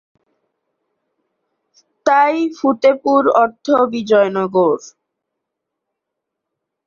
[2.05, 4.77] তাই ফতেপুর অর্থ বিজয় নগর।